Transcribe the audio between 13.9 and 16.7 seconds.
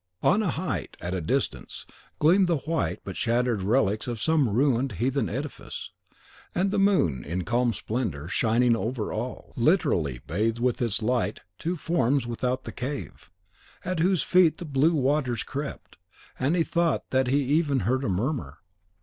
whose feet the blue waters crept, and he